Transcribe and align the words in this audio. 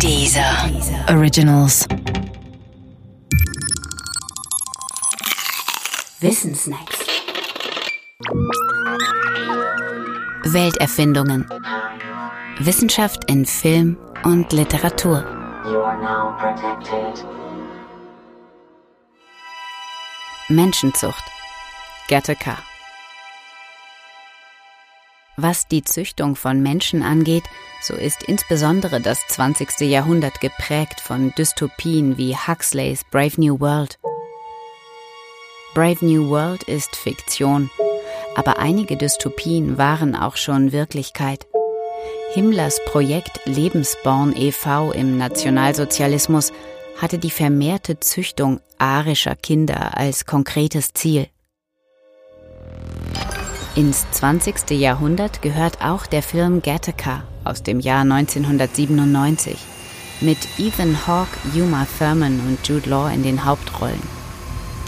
Dieser 0.00 0.70
Originals. 1.08 1.86
Wissensnacks. 6.20 6.98
Welterfindungen. 10.44 11.46
Wissenschaft 12.58 13.30
in 13.30 13.46
Film 13.46 13.96
und 14.24 14.52
Literatur. 14.52 15.24
Menschenzucht. 20.48 21.24
Gerte 22.08 22.36
K. 22.36 22.58
Was 25.36 25.66
die 25.66 25.82
Züchtung 25.82 26.36
von 26.36 26.62
Menschen 26.62 27.02
angeht, 27.02 27.44
so 27.82 27.94
ist 27.94 28.22
insbesondere 28.22 29.00
das 29.00 29.26
20. 29.28 29.80
Jahrhundert 29.80 30.40
geprägt 30.40 31.00
von 31.00 31.32
Dystopien 31.36 32.16
wie 32.16 32.36
Huxleys 32.36 33.02
Brave 33.10 33.40
New 33.40 33.58
World. 33.58 33.98
Brave 35.74 36.04
New 36.04 36.30
World 36.30 36.62
ist 36.62 36.94
Fiktion, 36.94 37.68
aber 38.36 38.60
einige 38.60 38.96
Dystopien 38.96 39.76
waren 39.76 40.14
auch 40.14 40.36
schon 40.36 40.70
Wirklichkeit. 40.70 41.48
Himmlers 42.32 42.80
Projekt 42.84 43.40
Lebensborn 43.44 44.36
e.V. 44.36 44.92
im 44.92 45.18
Nationalsozialismus 45.18 46.52
hatte 47.00 47.18
die 47.18 47.30
vermehrte 47.30 47.98
Züchtung 47.98 48.60
arischer 48.78 49.34
Kinder 49.34 49.96
als 49.96 50.26
konkretes 50.26 50.92
Ziel. 50.92 51.26
Ins 53.76 54.08
20. 54.12 54.70
Jahrhundert 54.70 55.42
gehört 55.42 55.80
auch 55.82 56.06
der 56.06 56.22
Film 56.22 56.62
Gattaca 56.62 57.24
aus 57.42 57.64
dem 57.64 57.80
Jahr 57.80 58.02
1997 58.02 59.58
mit 60.20 60.38
Ethan 60.58 61.08
Hawke, 61.08 61.36
Uma 61.56 61.84
Thurman 61.98 62.38
und 62.46 62.68
Jude 62.68 62.88
Law 62.88 63.12
in 63.12 63.24
den 63.24 63.44
Hauptrollen. 63.44 64.00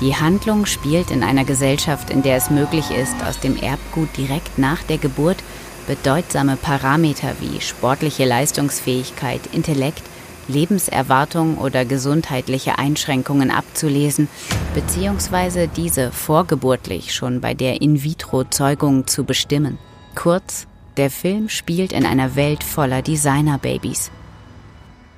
Die 0.00 0.14
Handlung 0.14 0.66
spielt 0.66 1.10
in 1.10 1.25
einer 1.25 1.44
Gesellschaft, 1.44 2.10
in 2.10 2.22
der 2.22 2.36
es 2.36 2.48
möglich 2.48 2.92
ist, 2.92 3.16
aus 3.27 3.41
dem 3.41 3.56
Erbgut 3.56 4.16
direkt 4.16 4.56
nach 4.56 4.84
der 4.84 4.98
Geburt 4.98 5.42
bedeutsame 5.88 6.55
Parameter 6.55 7.32
wie 7.41 7.60
sportliche 7.60 8.25
Leistungsfähigkeit, 8.25 9.41
Intellekt, 9.53 10.05
Lebenserwartung 10.48 11.58
oder 11.58 11.84
gesundheitliche 11.84 12.78
Einschränkungen 12.78 13.50
abzulesen, 13.50 14.28
beziehungsweise 14.75 15.69
diese 15.69 16.12
vorgeburtlich 16.12 17.14
schon 17.14 17.41
bei 17.41 17.55
der 17.55 17.80
In-vitro-Zeugung 17.80 19.06
zu 19.06 19.25
bestimmen. 19.25 19.78
Kurz, 20.14 20.66
der 20.97 21.11
Film 21.11 21.48
spielt 21.48 21.92
in 21.92 22.06
einer 22.06 22.36
Welt 22.36 22.64
voller 22.64 23.03
Designer-Babys. 23.03 24.11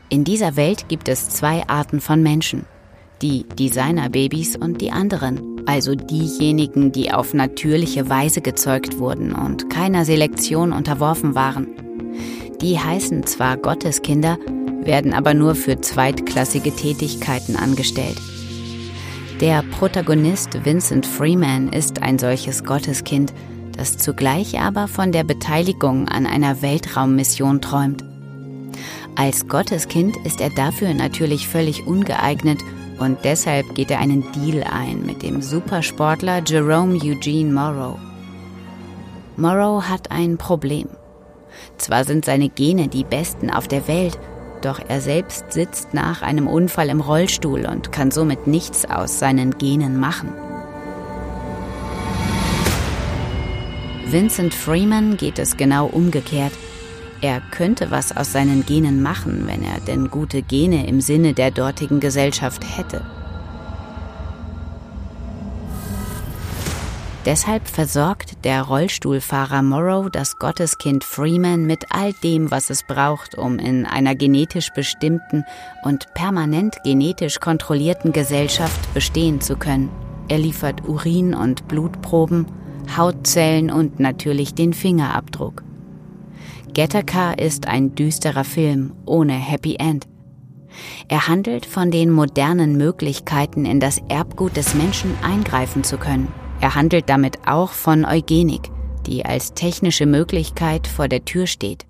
In 0.09 0.25
dieser 0.25 0.57
Welt 0.57 0.89
gibt 0.89 1.09
es 1.09 1.29
zwei 1.29 1.69
Arten 1.69 2.01
von 2.01 2.23
Menschen. 2.23 2.65
Die 3.21 3.45
Designer-Babys 3.45 4.57
und 4.57 4.81
die 4.81 4.91
anderen, 4.91 5.63
also 5.67 5.95
diejenigen, 5.95 6.93
die 6.93 7.13
auf 7.13 7.35
natürliche 7.35 8.09
Weise 8.09 8.41
gezeugt 8.41 8.99
wurden 8.99 9.33
und 9.35 9.69
keiner 9.71 10.05
Selektion 10.05 10.73
unterworfen 10.73 11.35
waren. 11.35 11.67
Die 12.61 12.79
heißen 12.79 13.27
zwar 13.27 13.57
Gotteskinder, 13.57 14.39
werden 14.89 15.13
aber 15.13 15.35
nur 15.35 15.55
für 15.55 15.81
zweitklassige 15.81 16.75
Tätigkeiten 16.75 17.57
angestellt. 17.57 18.17
Der 19.41 19.63
Protagonist 19.63 20.65
Vincent 20.65 21.07
Freeman 21.07 21.69
ist 21.69 22.03
ein 22.03 22.19
solches 22.19 22.65
Gotteskind, 22.65 23.33
das 23.77 23.99
zugleich 23.99 24.59
aber 24.59 24.89
von 24.89 25.13
der 25.13 25.25
Beteiligung 25.25 26.09
an 26.09 26.27
einer 26.27 26.63
Weltraummission 26.63 27.61
träumt. 27.61 28.03
Als 29.15 29.47
Gotteskind 29.47 30.17
ist 30.25 30.41
er 30.41 30.51
dafür 30.51 30.95
natürlich 30.95 31.47
völlig 31.47 31.87
ungeeignet 31.87 32.61
und 32.99 33.19
deshalb 33.25 33.75
geht 33.75 33.91
er 33.91 33.99
einen 33.99 34.25
Deal 34.33 34.65
ein 34.65 35.05
mit 35.05 35.23
dem 35.23 35.43
Supersportler 35.43 36.43
Jerome 36.45 36.99
Eugene 36.99 37.53
Morrow. 37.53 37.99
Morrow 39.37 39.83
hat 39.83 40.11
ein 40.11 40.39
Problem. 40.39 40.89
Zwar 41.77 42.05
sind 42.05 42.25
seine 42.25 42.49
Gene 42.49 42.89
die 42.89 43.05
besten 43.05 43.51
auf 43.51 43.69
der 43.69 43.87
Welt, 43.87 44.19
doch 44.65 44.81
er 44.87 45.01
selbst 45.01 45.53
sitzt 45.53 45.95
nach 45.95 46.23
einem 46.23 46.47
Unfall 46.47 46.89
im 46.89 47.01
Rollstuhl 47.01 47.67
und 47.67 47.93
kann 47.93 48.11
somit 48.11 48.47
nichts 48.47 48.89
aus 48.89 49.19
seinen 49.19 49.59
Genen 49.59 49.99
machen. 49.99 50.33
Vincent 54.07 54.55
Freeman 54.55 55.17
geht 55.17 55.39
es 55.39 55.57
genau 55.57 55.87
umgekehrt. 55.87 56.53
Er 57.21 57.43
könnte 57.51 57.91
was 57.91 58.17
aus 58.17 58.33
seinen 58.33 58.65
Genen 58.65 59.03
machen, 59.03 59.47
wenn 59.47 59.63
er 59.63 59.81
denn 59.81 60.09
gute 60.09 60.41
Gene 60.41 60.87
im 60.87 61.01
Sinne 61.01 61.35
der 61.35 61.51
dortigen 61.51 62.01
Gesellschaft 62.01 62.63
hätte. 62.77 63.03
Deshalb 67.25 67.69
versorgt 67.69 68.45
der 68.45 68.63
Rollstuhlfahrer 68.63 69.63
Morrow 69.63 70.09
das 70.09 70.39
Gotteskind 70.39 71.05
Freeman 71.05 71.67
mit 71.67 71.87
all 71.91 72.13
dem, 72.23 72.51
was 72.51 72.71
es 72.71 72.85
braucht, 72.85 73.37
um 73.37 73.59
in 73.59 73.87
einer 73.87 74.15
genetisch 74.15 74.71
bestimmten 74.73 75.45
und 75.83 76.07
permanent 76.15 76.77
genetisch 76.85 77.41
kontrollierten 77.41 78.13
Gesellschaft 78.13 78.95
bestehen 78.95 79.41
zu 79.41 79.57
können. 79.57 79.91
Er 80.29 80.39
liefert 80.39 80.89
Urin- 80.89 81.35
und 81.35 81.69
Blutproben, 81.69 82.47
Hautzellen 82.97 83.71
und 83.71 83.99
natürlich 83.99 84.55
den 84.55 84.73
Fingerabdruck. 84.73 85.65
Gattaca 86.75 87.33
ist 87.33 87.67
ein 87.67 87.95
düsterer 87.95 88.45
Film 88.45 88.93
ohne 89.05 89.33
Happy 89.33 89.77
End. 89.79 90.07
Er 91.09 91.27
handelt 91.27 91.67
von 91.67 91.91
den 91.91 92.11
modernen 92.11 92.77
Möglichkeiten, 92.77 93.65
in 93.65 93.81
das 93.81 94.01
Erbgut 94.09 94.57
des 94.57 94.75
Menschen 94.75 95.13
eingreifen 95.23 95.83
zu 95.83 95.99
können. 95.99 96.29
Er 96.61 96.75
handelt 96.75 97.09
damit 97.09 97.47
auch 97.47 97.71
von 97.71 98.05
Eugenik, 98.05 98.71
die 99.07 99.25
als 99.25 99.55
technische 99.55 100.07
Möglichkeit 100.07 100.87
vor 100.87 101.09
der 101.09 101.25
Tür 101.25 101.47
steht. 101.47 101.87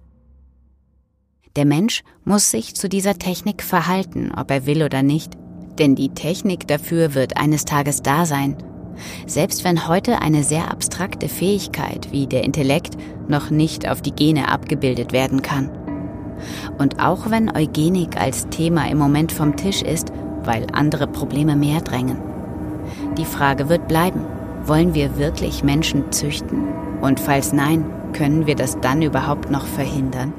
Der 1.57 1.65
Mensch 1.65 2.05
muss 2.25 2.51
sich 2.51 2.77
zu 2.77 2.89
dieser 2.89 3.19
Technik 3.19 3.63
verhalten, 3.63 4.31
ob 4.37 4.51
er 4.51 4.67
will 4.67 4.83
oder 4.83 5.03
nicht, 5.03 5.33
denn 5.79 5.95
die 5.95 6.11
Technik 6.11 6.69
dafür 6.69 7.15
wird 7.15 7.37
eines 7.37 7.65
Tages 7.65 8.03
da 8.03 8.27
sein. 8.27 8.57
Selbst 9.27 9.65
wenn 9.65 9.89
heute 9.89 10.21
eine 10.21 10.43
sehr 10.43 10.71
abstrakte 10.71 11.29
Fähigkeit 11.29 12.13
wie 12.13 12.27
der 12.27 12.45
Intellekt 12.45 12.97
noch 13.29 13.51
nicht 13.51 13.89
auf 13.89 14.03
die 14.03 14.13
Gene 14.13 14.49
abgebildet 14.49 15.13
werden 15.13 15.43
kann. 15.43 15.71
Und 16.79 17.01
auch 17.01 17.31
wenn 17.31 17.55
Eugenik 17.55 18.17
als 18.17 18.49
Thema 18.49 18.89
im 18.89 18.99
Moment 18.99 19.33
vom 19.33 19.57
Tisch 19.57 19.83
ist, 19.83 20.13
weil 20.45 20.67
andere 20.73 21.07
Probleme 21.07 21.57
mehr 21.57 21.81
drängen. 21.81 22.19
Die 23.17 23.25
Frage 23.25 23.69
wird 23.69 23.89
bleiben, 23.89 24.25
wollen 24.69 24.95
wir 24.95 25.17
wirklich 25.17 25.65
Menschen 25.65 26.13
züchten? 26.13 26.69
Und 27.01 27.21
falls 27.21 27.53
nein, 27.53 27.85
können 28.13 28.47
wir 28.47 28.55
das 28.55 28.79
dann 28.81 29.03
überhaupt 29.03 29.51
noch 29.51 29.67
verhindern? 29.67 30.33